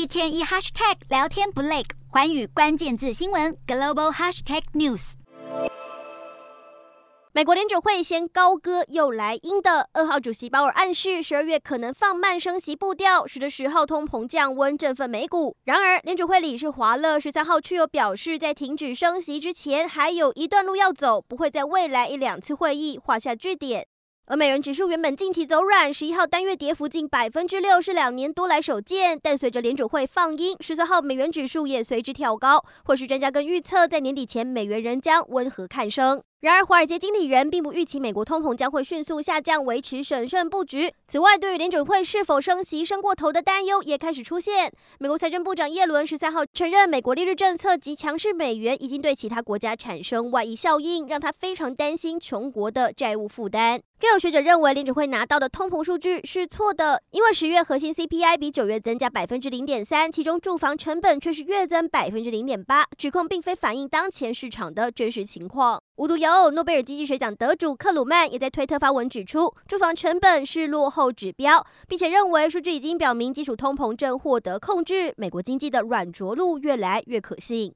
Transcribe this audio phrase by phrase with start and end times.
[0.00, 5.12] 一天一 hashtag 聊天不累，寰宇关键字新闻 global hashtag news。
[7.32, 15.54] 美国联准会先高歌又来鹰的，二号主席鲍尔暗示十二月可能放慢升息步调，使得十号通膨降温，振奋美股。
[15.64, 23.86] 然而，联准会理事华勒十三号却又表示，在停止升息之前，还有一段路要走，不会在未来一两次会议画下句点。
[24.26, 29.18] 而美元指数原本近期走软，十一号单月跌幅近百分之六，是两年多来首见。
[29.20, 32.64] 但随着联储会放鹰，十四号美元指数也随之跳高。
[32.84, 36.22] 或是专家更预测，在年底前，美元仍将温和看升。
[36.40, 40.90] 然而，华尔街经理人并不预期美国通膨将会迅速下降，维持审慎布局。
[41.06, 44.72] 此外，对于联准会是否升息升过头的担忧也开始出现。
[44.98, 53.78] 美国财政部长耶伦十三号承认，美国利率政策及强势美元已经对其他国家产生外溢效应，让他非常担心穷国的债务负担。
[53.98, 65.82] 更有学者认为，联准会拿到的通膨数据是错的，因为十月核心 CPI 比九月增加百分之零点三，其中住房成本却是月增百分之零点八，指控并非反映当前市场的真实情况。
[66.00, 77.74] 无独有偶，诺贝尔经济学奖得主克鲁曼也在推特发文指出，住房成本是落后指标，并且认为数据已经表明基础通膨正获得控制，美国经济的软着陆越来越可信。